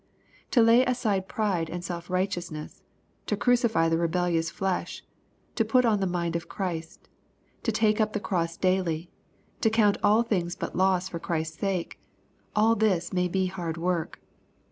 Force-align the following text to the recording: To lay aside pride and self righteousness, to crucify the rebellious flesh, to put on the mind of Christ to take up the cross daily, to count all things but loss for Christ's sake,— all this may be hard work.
To 0.49 0.63
lay 0.63 0.83
aside 0.83 1.27
pride 1.27 1.69
and 1.69 1.83
self 1.85 2.09
righteousness, 2.09 2.81
to 3.27 3.37
crucify 3.37 3.87
the 3.87 3.99
rebellious 3.99 4.49
flesh, 4.49 5.03
to 5.53 5.63
put 5.63 5.85
on 5.85 5.99
the 5.99 6.07
mind 6.07 6.35
of 6.35 6.49
Christ 6.49 7.07
to 7.61 7.71
take 7.71 8.01
up 8.01 8.13
the 8.13 8.19
cross 8.19 8.57
daily, 8.57 9.11
to 9.61 9.69
count 9.69 9.97
all 10.01 10.23
things 10.23 10.55
but 10.55 10.75
loss 10.75 11.07
for 11.09 11.19
Christ's 11.19 11.59
sake,— 11.59 11.99
all 12.55 12.73
this 12.75 13.13
may 13.13 13.27
be 13.27 13.45
hard 13.45 13.77
work. 13.77 14.19